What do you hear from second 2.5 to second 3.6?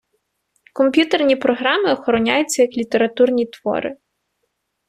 як літературні